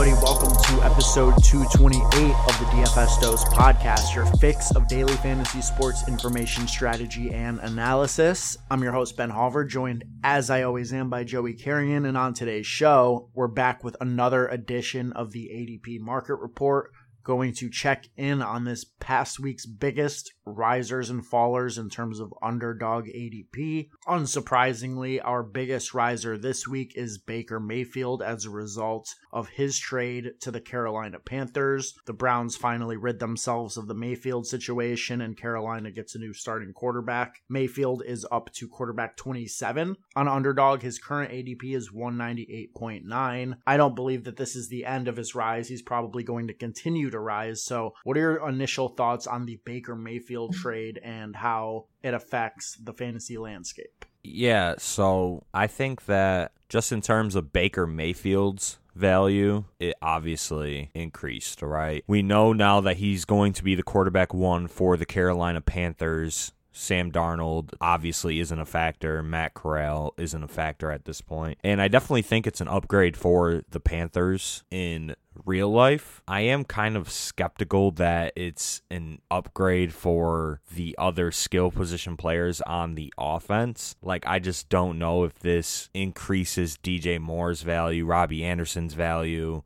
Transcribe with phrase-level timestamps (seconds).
[0.00, 0.24] everybody.
[0.24, 6.08] Welcome to episode 228 of the DFS Dose podcast, your fix of daily fantasy sports
[6.08, 8.56] information, strategy, and analysis.
[8.70, 12.06] I'm your host, Ben Hauver, joined as I always am by Joey Carrion.
[12.06, 17.52] And on today's show, we're back with another edition of the ADP Market Report going
[17.54, 23.06] to check in on this past week's biggest risers and fallers in terms of underdog
[23.06, 23.88] ADP.
[24.06, 30.32] Unsurprisingly, our biggest riser this week is Baker Mayfield as a result of his trade
[30.40, 31.94] to the Carolina Panthers.
[32.06, 36.72] The Browns finally rid themselves of the Mayfield situation and Carolina gets a new starting
[36.72, 37.42] quarterback.
[37.48, 40.82] Mayfield is up to quarterback 27 on underdog.
[40.82, 43.56] His current ADP is 198.9.
[43.66, 45.68] I don't believe that this is the end of his rise.
[45.68, 47.62] He's probably going to continue to rise.
[47.62, 52.76] So, what are your initial thoughts on the Baker Mayfield trade and how it affects
[52.82, 54.04] the fantasy landscape?
[54.22, 61.62] Yeah, so I think that just in terms of Baker Mayfield's value, it obviously increased,
[61.62, 62.04] right?
[62.06, 66.52] We know now that he's going to be the quarterback one for the Carolina Panthers
[66.72, 69.22] Sam Darnold obviously isn't a factor.
[69.22, 71.58] Matt Corral isn't a factor at this point.
[71.64, 76.22] And I definitely think it's an upgrade for the Panthers in real life.
[76.28, 82.60] I am kind of skeptical that it's an upgrade for the other skill position players
[82.62, 83.96] on the offense.
[84.02, 89.62] Like, I just don't know if this increases DJ Moore's value, Robbie Anderson's value,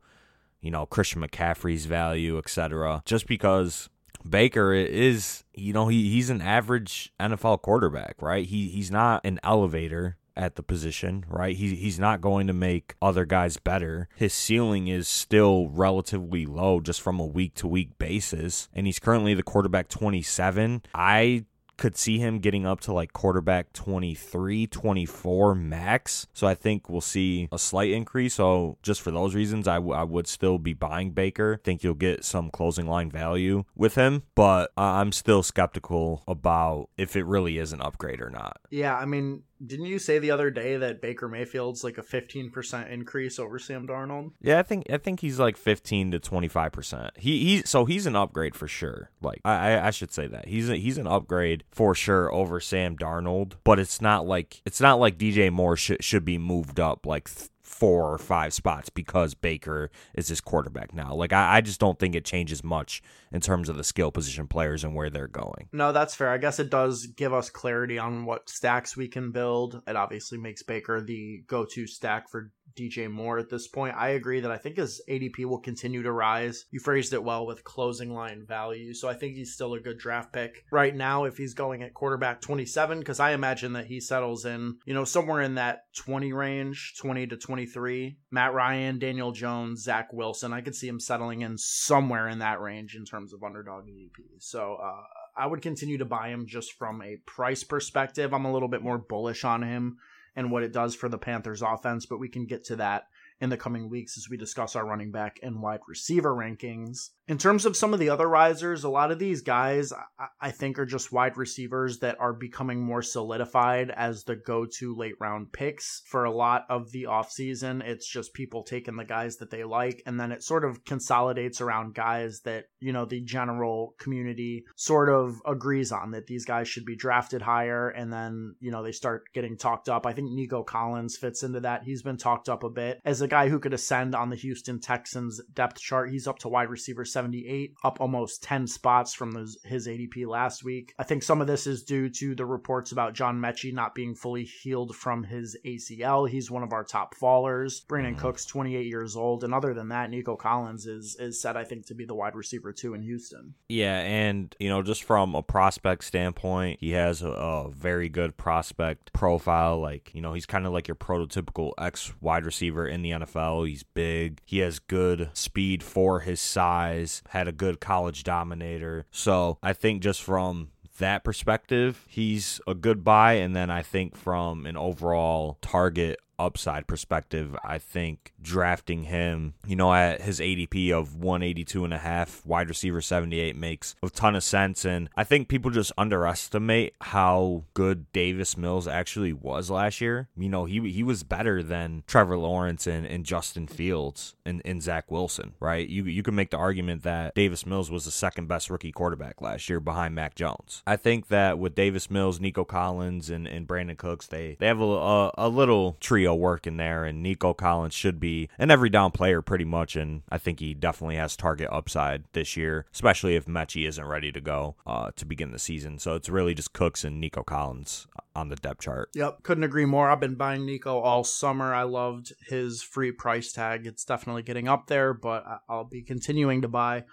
[0.61, 3.03] you know, Christian McCaffrey's value, etc.
[3.05, 3.89] Just because
[4.27, 8.45] Baker is, you know, he, he's an average NFL quarterback, right?
[8.45, 11.55] He he's not an elevator at the position, right?
[11.55, 14.09] He, he's not going to make other guys better.
[14.15, 18.67] His ceiling is still relatively low just from a week to week basis.
[18.73, 20.83] And he's currently the quarterback 27.
[20.93, 21.45] I
[21.77, 26.27] could see him getting up to like quarterback 23, 24 max.
[26.33, 28.35] So I think we'll see a slight increase.
[28.35, 31.59] So just for those reasons, I, w- I would still be buying Baker.
[31.63, 37.15] think you'll get some closing line value with him, but I'm still skeptical about if
[37.15, 38.57] it really is an upgrade or not.
[38.69, 42.89] Yeah, I mean, didn't you say the other day that Baker Mayfield's like a 15%
[42.89, 44.31] increase over Sam Darnold?
[44.41, 47.11] Yeah, I think I think he's like 15 to 25%.
[47.17, 49.11] He he so he's an upgrade for sure.
[49.21, 50.47] Like I I should say that.
[50.47, 54.81] He's a, he's an upgrade for sure over Sam Darnold, but it's not like it's
[54.81, 58.89] not like DJ Moore should should be moved up like th- four or five spots
[58.89, 61.13] because Baker is his quarterback now.
[61.13, 64.47] Like I, I just don't think it changes much in terms of the skill position
[64.47, 65.67] players and where they're going.
[65.73, 66.29] No, that's fair.
[66.29, 69.81] I guess it does give us clarity on what stacks we can build.
[69.87, 73.95] It obviously makes Baker the go-to stack for DJ Moore at this point.
[73.97, 76.65] I agree that I think his ADP will continue to rise.
[76.71, 78.93] You phrased it well with closing line value.
[78.93, 81.93] So I think he's still a good draft pick right now if he's going at
[81.93, 86.33] quarterback 27 because I imagine that he settles in, you know, somewhere in that 20
[86.33, 88.17] range, 20 to 23.
[88.31, 90.53] Matt Ryan, Daniel Jones, Zach Wilson.
[90.53, 94.39] I could see him settling in somewhere in that range in terms of underdog ADP.
[94.39, 95.03] So uh,
[95.37, 98.33] I would continue to buy him just from a price perspective.
[98.33, 99.97] I'm a little bit more bullish on him
[100.35, 103.07] and what it does for the Panthers offense, but we can get to that
[103.41, 107.09] in the coming weeks as we discuss our running back and wide receiver rankings.
[107.27, 109.91] In terms of some of the other risers, a lot of these guys
[110.39, 114.95] I think are just wide receivers that are becoming more solidified as the go to
[114.95, 117.83] late round picks for a lot of the offseason.
[117.83, 121.61] It's just people taking the guys that they like, and then it sort of consolidates
[121.61, 126.67] around guys that, you know, the general community sort of agrees on that these guys
[126.67, 130.05] should be drafted higher, and then, you know, they start getting talked up.
[130.05, 131.83] I think Nico Collins fits into that.
[131.83, 134.79] He's been talked up a bit as a guy who could ascend on the Houston
[134.79, 136.09] Texans depth chart.
[136.09, 140.63] He's up to wide receiver 78, up almost 10 spots from those, his ADP last
[140.63, 140.93] week.
[140.99, 144.15] I think some of this is due to the reports about John Metchie not being
[144.15, 146.29] fully healed from his ACL.
[146.29, 147.85] He's one of our top fallers.
[147.85, 148.19] Brandin mm-hmm.
[148.19, 151.85] Cook's 28 years old, and other than that, Nico Collins is is set, I think,
[151.87, 153.55] to be the wide receiver two in Houston.
[153.69, 158.37] Yeah, and you know, just from a prospect standpoint, he has a, a very good
[158.37, 159.79] prospect profile.
[159.79, 163.67] Like you know, he's kind of like your prototypical ex wide receiver in the NFL.
[163.67, 164.41] He's big.
[164.45, 167.23] He has good speed for his size.
[167.29, 169.05] Had a good college dominator.
[169.11, 173.33] So I think just from that perspective, he's a good buy.
[173.33, 179.75] And then I think from an overall target upside perspective, I think drafting him, you
[179.75, 184.35] know, at his ADP of 182 and a half, wide receiver 78 makes a ton
[184.35, 184.85] of sense.
[184.85, 190.27] And I think people just underestimate how good Davis Mills actually was last year.
[190.37, 194.81] You know, he he was better than Trevor Lawrence and, and Justin Fields and, and
[194.81, 195.87] Zach Wilson, right?
[195.87, 199.41] You you can make the argument that Davis Mills was the second best rookie quarterback
[199.41, 200.83] last year behind Mac Jones.
[200.85, 204.79] I think that with Davis Mills, Nico Collins, and, and Brandin Cooks, they, they have
[204.79, 209.11] a, a, a little tree working there, and Nico Collins should be an every down
[209.11, 213.45] player pretty much, and I think he definitely has target upside this year, especially if
[213.45, 215.99] Metchie isn't ready to go uh, to begin the season.
[215.99, 219.09] So it's really just Cooks and Nico Collins on the depth chart.
[219.13, 220.09] Yep, couldn't agree more.
[220.09, 221.73] I've been buying Nico all summer.
[221.73, 223.85] I loved his free price tag.
[223.85, 227.05] It's definitely getting up there, but I'll be continuing to buy.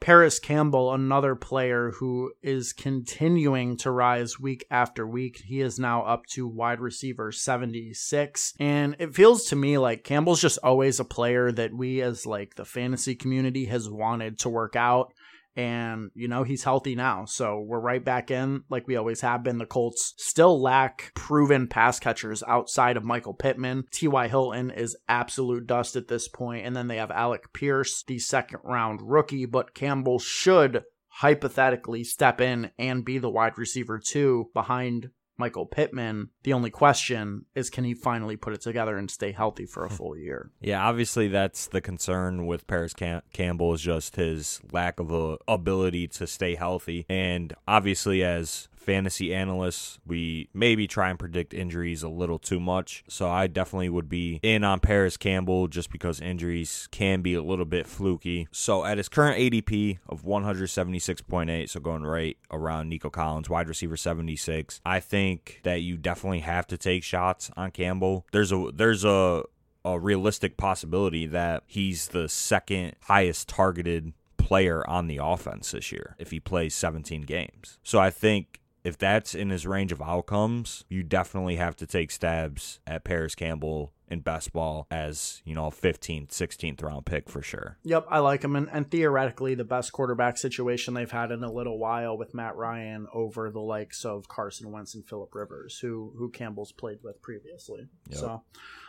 [0.00, 5.42] Parris Campbell, another player who is continuing to rise week after week.
[5.44, 8.54] He is now up to wide receiver 76.
[8.60, 12.54] And it feels to me like Campbell's just always a player that we as like
[12.54, 15.12] the fantasy community has wanted to work out
[15.58, 17.24] and you know he's healthy now.
[17.24, 19.58] So we're right back in like we always have been.
[19.58, 23.84] The colts still lack proven pass catchers outside of michael pittman.
[23.90, 26.64] Ty hilton is absolute dust at this point.
[26.64, 29.46] And then they have alec pierce the second round rookie.
[29.46, 36.30] But campbell should hypothetically step in and be the wide receiver too behind Michael Pittman.
[36.42, 39.88] The only question is can he finally put it together and stay healthy for a
[39.88, 39.94] hmm.
[39.94, 40.50] full year?
[40.60, 45.38] Yeah, obviously that's the concern with Parris Cam- Campbell is just his lack of a
[45.46, 47.06] ability to stay healthy.
[47.08, 53.04] And obviously as fantasy analysts, we maybe try and predict injuries a little too much.
[53.06, 57.42] So I definitely would be in on Parris Campbell just because injuries can be a
[57.42, 58.48] little bit fluky.
[58.50, 63.98] So at his current ADP of 176.8, so going right around Nico Collins, wide receiver
[63.98, 68.24] 76, I think that you definitely have to take shots on Campbell.
[68.32, 69.42] There's a there's a
[69.84, 76.16] a realistic possibility that he's the second highest targeted player on the offense this year
[76.18, 77.78] if he plays 17 games.
[77.82, 82.10] So I think if that's in his range of outcomes, you definitely have to take
[82.10, 87.28] stabs at Parris Campbell in best ball as, you know, a 15th, 16th round pick
[87.28, 87.78] for sure.
[87.84, 88.56] Yep, I like him.
[88.56, 92.56] And, and theoretically, the best quarterback situation they've had in a little while with Matt
[92.56, 97.20] Ryan over the likes of Carson Wentz and Philip Rivers, who, who Campbell's played with
[97.20, 97.88] previously.
[98.08, 98.18] Yep.
[98.18, 98.42] So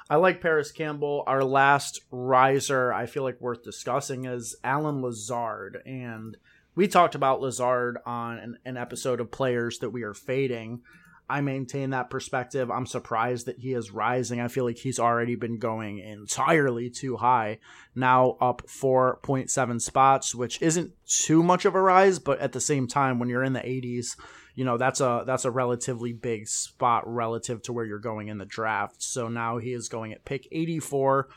[0.09, 1.23] I like Parris Campbell.
[1.27, 5.79] Our last riser I feel like worth discussing is Allen Lazard.
[5.85, 6.37] And
[6.79, 10.81] we talked about Lazard on an, an, episode of players that we are fading.
[11.29, 12.71] I maintain that perspective.
[12.71, 14.39] I'm surprised that he is rising.
[14.39, 17.59] I feel like he's already been going entirely too high.
[17.95, 22.87] Now up 4.7 spots, which isn't too much of a rise, but at the same
[22.87, 24.15] time, when you're in the 80s,
[24.55, 28.37] you know that's a that's a relatively big spot relative to where you're going in
[28.37, 29.03] the draft.
[29.03, 31.27] So now he is going at pick 84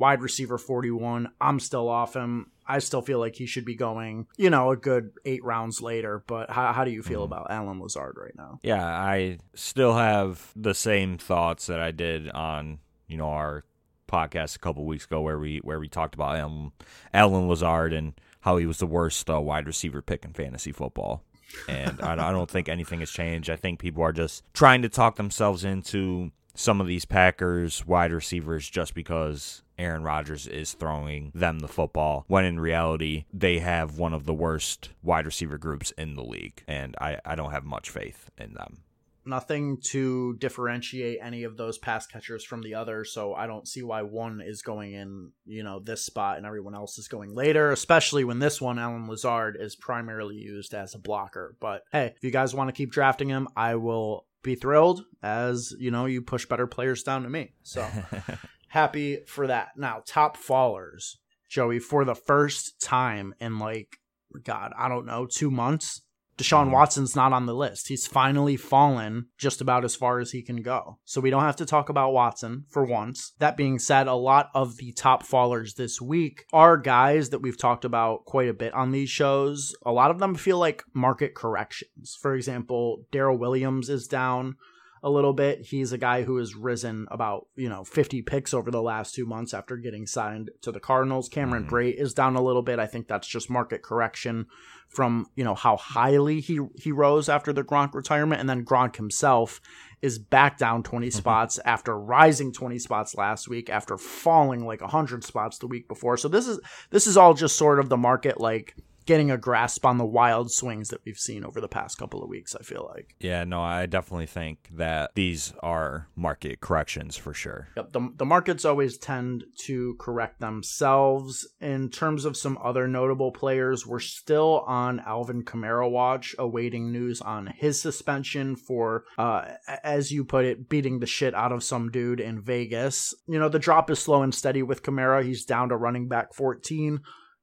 [0.00, 1.28] wide receiver 41.
[1.40, 2.50] I'm still off him.
[2.70, 6.22] I still feel like he should be going, you know, a good eight rounds later.
[6.26, 7.24] But how, how do you feel mm.
[7.24, 8.60] about Allen Lazard right now?
[8.62, 12.78] Yeah, I still have the same thoughts that I did on,
[13.08, 13.64] you know, our
[14.08, 16.72] podcast a couple weeks ago where we where we talked about Allen,
[17.12, 21.22] Allen Lazard and how he was the worst uh, wide receiver pick in fantasy football.
[21.68, 23.50] and I, I don't think anything has changed.
[23.50, 28.12] I think people are just trying to talk themselves into some of these Packers wide
[28.12, 33.98] receivers just because Aaron Rodgers is throwing them the football when in reality they have
[33.98, 37.64] one of the worst wide receiver groups in the league and I, I don't have
[37.64, 38.82] much faith in them.
[39.26, 43.82] Nothing to differentiate any of those pass catchers from the other, so I don't see
[43.82, 47.70] why one is going in, you know, this spot and everyone else is going later,
[47.70, 51.54] especially when this one, Allen Lazard, is primarily used as a blocker.
[51.60, 55.74] But hey, if you guys want to keep drafting him, I will be thrilled as
[55.78, 57.52] you know you push better players down to me.
[57.62, 57.86] So
[58.70, 59.70] happy for that.
[59.76, 61.16] Now top fallers,
[61.48, 63.98] Joey, for the first time in like
[64.42, 66.02] God, I don't know, two months.
[66.38, 66.72] Deshaun mm-hmm.
[66.72, 67.88] Watson's not on the list.
[67.88, 70.98] He's finally fallen just about as far as he can go.
[71.04, 73.32] So we don't have to talk about Watson for once.
[73.40, 77.58] That being said, a lot of the top fallers this week are guys that we've
[77.58, 79.74] talked about quite a bit on these shows.
[79.84, 82.16] A lot of them feel like market corrections.
[82.18, 84.56] For example, Darrel Williams is down
[85.02, 85.62] a little bit.
[85.62, 89.24] He's a guy who has risen about, you know, 50 picks over the last two
[89.24, 91.28] months after getting signed to the Cardinals.
[91.28, 91.74] Cameron mm-hmm.
[91.74, 92.78] Brate is down a little bit.
[92.78, 94.46] I think that's just market correction
[94.88, 98.40] from, you know, how highly he, he rose after the Gronk retirement.
[98.40, 99.60] And then Gronk himself
[100.02, 101.16] is back down 20 mm-hmm.
[101.16, 106.16] spots after rising 20 spots last week after falling like 100 spots the week before.
[106.16, 106.58] So this is
[106.90, 108.76] this is all just sort of the market like
[109.10, 112.28] getting a grasp on the wild swings that we've seen over the past couple of
[112.28, 113.16] weeks, I feel like.
[113.18, 117.66] Yeah, no, I definitely think that these are market corrections for sure.
[117.76, 121.44] Yep, the, the markets always tend to correct themselves.
[121.60, 127.20] In terms of some other notable players, we're still on Alvin Kamara watch, awaiting news
[127.20, 129.44] on his suspension for, uh,
[129.82, 133.12] as you put it, beating the shit out of some dude in Vegas.
[133.26, 135.24] You know, the drop is slow and steady with Kamara.
[135.24, 137.00] He's down to running back 14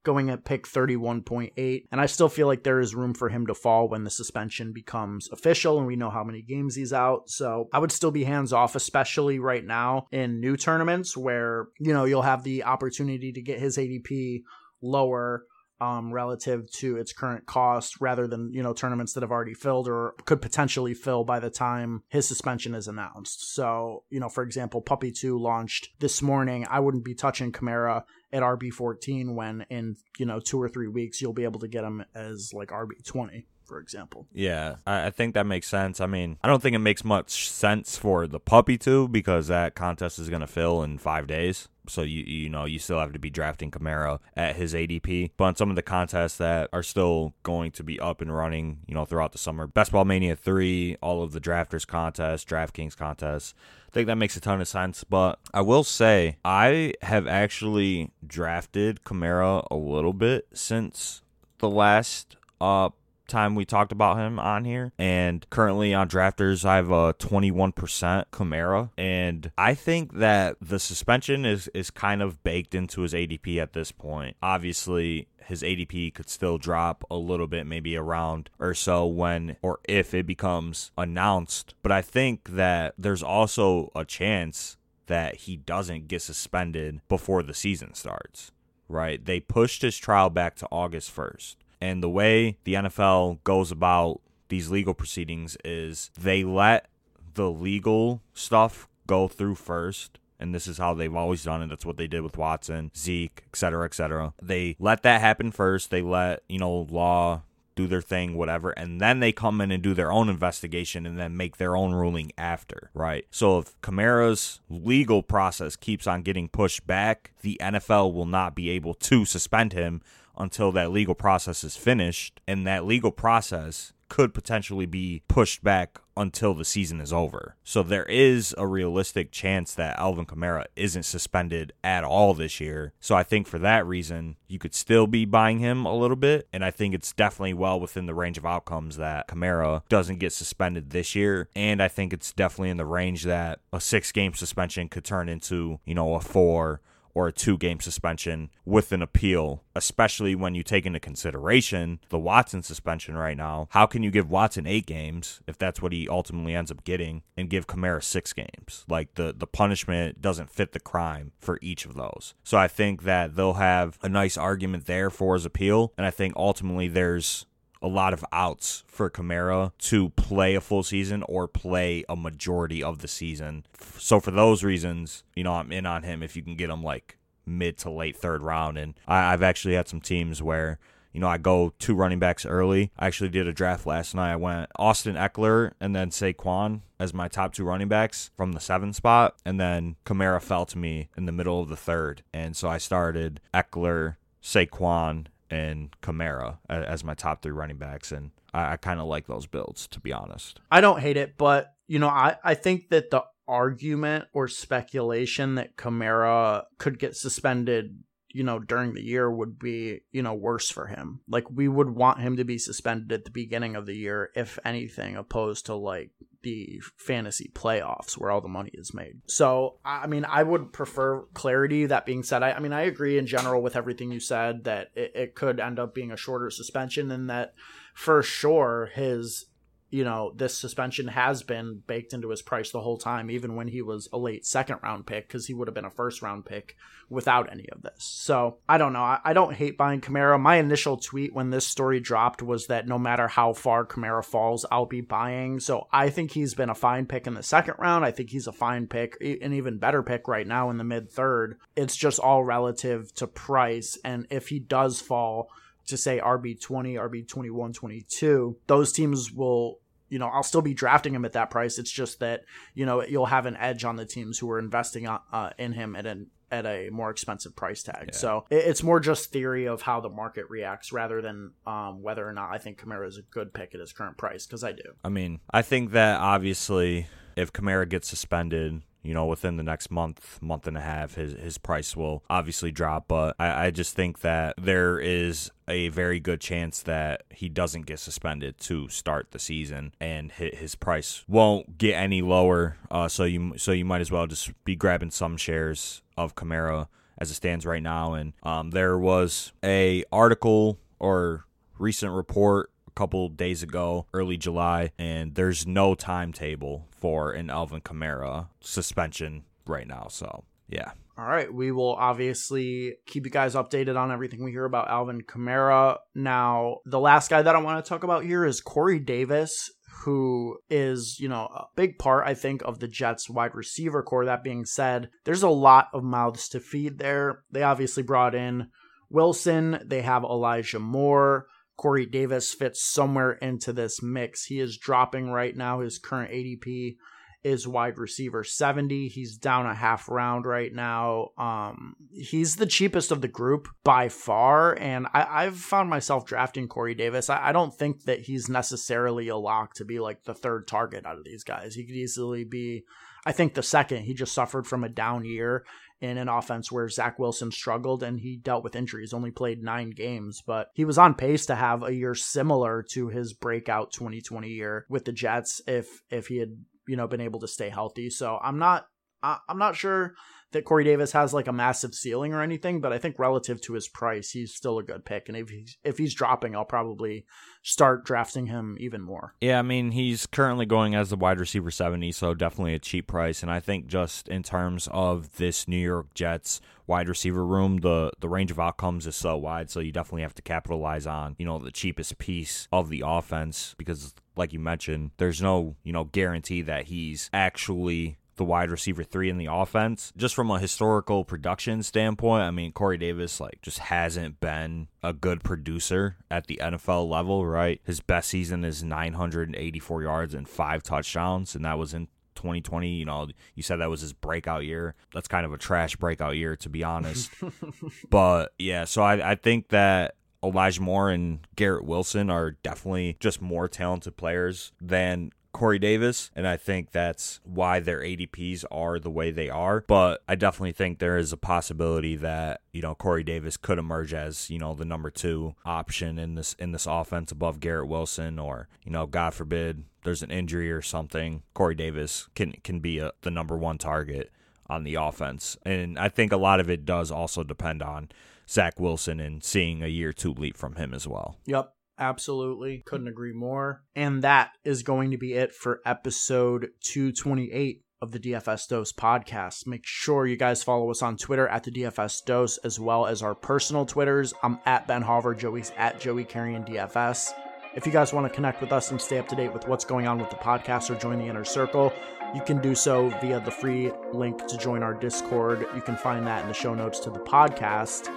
[0.08, 1.84] going at pick 31.8.
[1.92, 4.72] And I still feel like there is room for him to fall when the suspension
[4.72, 7.30] becomes official and we know how many games he's out.
[7.30, 11.94] So I would still be hands off, especially right now in new tournaments where, you
[11.94, 14.44] know, you'll have the opportunity to get his ADP
[14.82, 15.44] lower
[15.80, 19.88] um, relative to its current cost rather than, you know, tournaments that have already filled
[19.88, 23.54] or could potentially fill by the time his suspension is announced.
[23.54, 26.66] So, you know, for example, Puppy 2 launched this morning.
[26.70, 28.04] I wouldn't be touching Kamara
[28.34, 31.84] at RB14 when in, you know, two or three weeks you'll be able to get
[31.84, 34.28] him as like RB20 for example.
[34.34, 36.00] Yeah, I, think that makes sense.
[36.00, 39.76] I mean, I don't think it makes much sense for the puppy to because that
[39.76, 41.68] contest is going to fill in five days.
[41.90, 45.32] So you you know you still have to be drafting Kamara at his ADP.
[45.38, 48.80] But on some of the contests that are still going to be up and running,
[48.88, 52.98] you know, throughout the summer, Best Ball Mania three, all of the drafters contests, DraftKings
[52.98, 53.54] contests,
[53.88, 55.04] I think that makes a ton of sense.
[55.04, 61.22] But I will say I have actually drafted Kamara a little bit since
[61.60, 62.90] the last uh
[63.28, 64.92] time we talked about him on here.
[64.98, 68.90] And currently on drafters, I have a 21% Kamara.
[68.98, 73.74] And I think that the suspension is, is kind of baked into his ADP at
[73.74, 74.36] this point.
[74.42, 79.80] Obviously, his ADP could still drop a little bit, maybe around or so when or
[79.88, 81.74] if it becomes announced.
[81.82, 87.54] But I think that there's also a chance that he doesn't get suspended before the
[87.54, 88.52] season starts,
[88.90, 89.24] right?
[89.24, 91.56] They pushed his trial back to August 1st.
[91.80, 96.88] And the way the NFL goes about these legal proceedings is they let
[97.34, 100.20] the legal stuff go through first.
[100.40, 101.68] And this is how they've always done it.
[101.68, 104.34] That's what they did with Watson, Zeke, et cetera, et cetera.
[104.42, 105.90] They let that happen first.
[105.90, 107.42] They let, you know, law
[107.78, 111.18] do their thing, whatever, and then they come in and do their own investigation and
[111.18, 113.26] then make their own ruling after, right?
[113.32, 118.70] So if Kamara's legal process keeps on getting pushed back, the NFL will not be
[118.72, 120.02] able to suspend him
[120.38, 122.40] until that legal process is finished.
[122.48, 127.56] And that legal process could potentially be pushed back until the season is over.
[127.64, 132.94] So there is a realistic chance that Alvin Kamara isn't suspended at all this year.
[133.00, 136.48] So I think for that reason, you could still be buying him a little bit.
[136.52, 140.34] And I think it's definitely well within the range of outcomes that Kamara doesn't get
[140.34, 141.50] suspended this year.
[141.56, 145.30] And I think it's definitely in the range that a six game suspension could turn
[145.30, 146.82] into, you know, a four
[147.18, 152.20] or a two game suspension with an appeal, especially when you take into consideration the
[152.20, 153.68] Watson suspension right now.
[153.72, 157.24] How can you give Watson eight games if that's what he ultimately ends up getting
[157.36, 158.86] and give Kamara six games?
[158.88, 162.36] Like the, the punishment doesn't fit the crime for each of those.
[162.44, 165.94] So I think that they'll have a nice argument there for his appeal.
[165.98, 167.48] And I think ultimately there's
[167.82, 172.82] a lot of outs for Kamara to play a full season or play a majority
[172.82, 173.66] of the season.
[173.98, 176.84] So for those reasons, you know, I'm in on him if you can get him
[176.84, 178.78] like mid to late third round.
[178.78, 180.80] And I, have actually had some teams where,
[181.14, 182.92] you know, I go two running backs early.
[182.98, 184.34] I actually did a draft last night.
[184.34, 188.60] I went Austin Ekeler and then Saquon as my top two running backs from the
[188.60, 189.36] seven spot.
[189.46, 192.24] And then Kamara fell to me in the middle of the third.
[192.34, 198.32] And so I started Ekeler, Saquon, and Kamara as my top three running backs, and
[198.54, 200.60] I, I kind of like those builds to be honest.
[200.72, 205.56] I don't hate it, but you know, I I think that the argument or speculation
[205.56, 208.04] that Kamara could get suspended
[208.38, 211.22] you know, during the year would be, you know, worse for him.
[211.28, 214.60] Like we would want him to be suspended at the beginning of the year, if
[214.64, 216.12] anything, opposed to like
[216.48, 219.20] the fantasy playoffs where all the money is made.
[219.26, 221.86] So, I mean, I would prefer clarity.
[221.86, 224.88] That being said, I, I mean, I agree in general with everything you said that
[224.96, 227.54] it, it could end up being a shorter suspension and that
[227.94, 229.48] for sure his
[229.90, 233.70] you know, this suspension has been baked into his price the whole time, even when
[233.70, 236.46] he was a late second round pick, because he would have been a first round
[236.46, 236.76] pick
[237.10, 238.04] without any of this.
[238.04, 239.00] So I don't know.
[239.00, 240.38] I, I, don't hate buying Kamara.
[240.38, 244.66] My initial tweet when this story dropped was that no matter how far Kamara falls,
[244.70, 245.62] I'll be buying.
[245.62, 248.04] So I think he's been a fine pick in the second round.
[248.04, 251.10] I think he's a fine pick, an even better pick right now in the mid
[251.10, 251.60] third.
[251.78, 253.98] It's just all relative to price.
[254.04, 255.50] And if he does fall,
[255.88, 256.96] to say RB20,
[257.28, 259.80] RB21, 22, those teams will
[260.10, 261.78] you know, I'll still be drafting him at that price.
[261.78, 265.06] It's just that, you know, you'll have an edge on the teams who are investing
[265.06, 268.06] uh, in him at an at a more expensive price tag.
[268.08, 268.16] Yeah.
[268.16, 272.32] So it's more just theory of how the market reacts rather than um, whether or
[272.32, 274.84] not I think Kamara is a good pick at his current price because I do.
[275.04, 279.90] I mean, I think that obviously if Kamara gets suspended, you know, within the next
[279.90, 283.08] month, month and a half, his his price will obviously drop.
[283.08, 287.86] But I, I just think that there is a very good chance that he doesn't
[287.86, 292.76] get suspended to start the season, and his price won't get any lower.
[292.92, 296.90] Uh, so you so you might as well just be grabbing some shares of Kamara
[297.18, 298.14] as it stands right now.
[298.14, 301.46] And um, there was a article or
[301.80, 308.48] recent report couple days ago, early July, and there's no timetable for an Alvin Kamara
[308.60, 310.08] suspension right now.
[310.10, 310.92] So yeah.
[311.18, 315.22] All right, we will obviously keep you guys updated on everything we hear about Alvin
[315.22, 315.98] Kamara.
[316.14, 319.72] Now, the last guy that I want to talk about here is Corey Davis,
[320.04, 324.26] who is, you know, a big part, I think, of the Jets wide receiver corps.
[324.26, 327.44] That being said, there's a lot of mouths to feed there.
[327.52, 328.68] They obviously brought in
[329.10, 331.48] Wilson, they have Elijah Moore.
[331.78, 334.46] Corey Davis fits somewhere into this mix.
[334.46, 335.82] He is dropping right now.
[335.82, 336.98] His current ADP
[337.44, 339.08] is wide receiver 70.
[339.08, 341.30] He's down a half round right now.
[341.38, 344.78] Um, he's the cheapest of the group by far.
[344.78, 347.30] And I, have found myself drafting Corey Davis.
[347.30, 351.06] I, I, don't think that he's necessarily a lock to be like the third target
[351.06, 351.76] out of these guys.
[351.76, 352.84] He could easily be,
[353.26, 354.04] I think, the second.
[354.04, 355.64] He just suffered from a down year
[356.00, 359.90] in an offense where Zach Wilson struggled and he dealt with injuries, only played nine
[359.90, 364.48] games, but he was on pace to have a year similar to his breakout 2020
[364.50, 368.10] year with the Jets if if he had you know been able to stay healthy.
[368.10, 368.88] So I'm not
[369.24, 370.14] I'm not sure
[370.52, 373.74] that Corey Davis has like a massive ceiling or anything, but I think relative to
[373.74, 375.28] his price, he's still a good pick.
[375.28, 377.26] And if he's if he's dropping, I'll probably
[377.64, 379.36] start drafting him even more.
[379.42, 383.08] Yeah, I mean he's currently going as the wide receiver seventy, so definitely a cheap
[383.08, 383.42] price.
[383.42, 388.12] And I think just in terms of this New York Jets wide receiver room, the
[388.20, 391.46] the range of outcomes is so wide, so you definitely have to capitalize on you
[391.46, 396.06] know the cheapest piece of the offense because like you mentioned, there's no, you know,
[396.06, 400.14] guarantee that he's actually the wide receiver three in the offense.
[400.16, 405.14] Just from a historical production standpoint, I mean, Corey Davis, like, just hasn't been a
[405.14, 407.82] good producer at the NFL level, right?
[407.84, 412.90] His best season is 984 yards and five touchdowns, and that was in 2020.
[412.90, 414.96] You know, you said that was his breakout year.
[415.14, 417.32] That's kind of a trash breakout year, to be honest.
[418.10, 423.42] but yeah, so I, I think that Elijah Moore and Garrett Wilson are definitely just
[423.42, 429.10] more talented players than Corey Davis, and I think that's why their ADPs are the
[429.10, 429.84] way they are.
[429.88, 434.14] But I definitely think there is a possibility that you know Corey Davis could emerge
[434.14, 438.38] as you know the number two option in this in this offense above Garrett Wilson,
[438.38, 443.00] or you know God forbid there's an injury or something, Corey Davis can can be
[443.00, 444.32] a, the number one target
[444.70, 448.10] on the offense, and I think a lot of it does also depend on
[448.48, 451.38] Zach Wilson and seeing a year two leap from him as well.
[451.48, 451.74] Yep.
[452.00, 452.84] Absolutely.
[452.86, 453.84] Couldn't agree more.
[453.96, 459.66] And that is going to be it for episode 228 of the DFS Dose podcast.
[459.66, 463.24] Make sure you guys follow us on Twitter at the DFS Dose as well as
[463.24, 464.34] our personal Twitters.
[464.44, 467.32] I'm at Ben Hauver, Joey's at Joey Carrion DFS.
[467.76, 469.86] If you guys want to connect with us and stay up to date with what's
[469.86, 471.94] going on with the podcast or join the inner circle,
[472.34, 475.66] you can do so via the free link to join our Discord.
[475.76, 478.10] You can find that in the show notes to the podcast.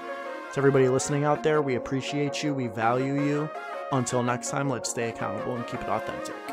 [0.52, 3.48] To everybody listening out there, we appreciate you, we value you.
[3.92, 6.49] Until next time, let's stay accountable and keep it authentic.